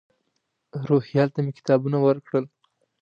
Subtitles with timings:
[0.87, 2.45] روهیال ته مې کتابونه ورکړل.